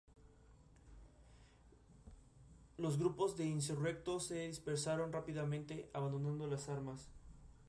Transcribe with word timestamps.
Los 2.79 2.97
grupos 2.97 3.37
de 3.37 3.45
insurrectos 3.45 4.23
se 4.25 4.47
dispersaron 4.47 5.13
rápidamente, 5.13 5.91
abandonando 5.93 6.47
las 6.47 6.69
armas. 6.69 7.07